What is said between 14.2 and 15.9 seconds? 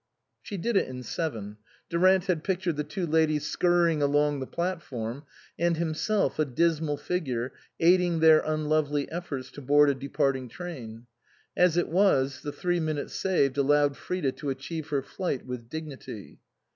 to achieve her flight with